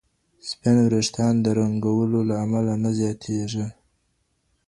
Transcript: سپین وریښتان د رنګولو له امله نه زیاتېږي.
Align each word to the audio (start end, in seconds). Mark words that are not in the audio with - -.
سپین 0.49 0.77
وریښتان 0.85 1.33
د 1.41 1.45
رنګولو 1.59 2.19
له 2.29 2.35
امله 2.43 2.73
نه 2.83 2.91
زیاتېږي. 2.99 3.67